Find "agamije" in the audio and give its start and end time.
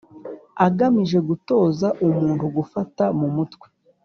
0.65-1.17